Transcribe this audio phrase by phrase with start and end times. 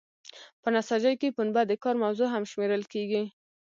[0.61, 3.23] په نساجۍ کې پنبه د کار موضوع هم شمیرل کیږي.